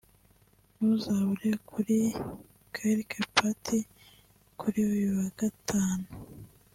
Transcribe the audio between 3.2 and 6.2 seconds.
part kuri uyu wa Gatanu